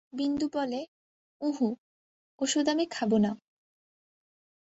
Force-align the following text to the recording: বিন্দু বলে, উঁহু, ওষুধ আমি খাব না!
বিন্দু 0.13 0.45
বলে, 0.53 0.79
উঁহু, 1.41 1.67
ওষুধ 2.39 2.65
আমি 2.69 2.85
খাব 2.91 3.11
না! 3.17 3.31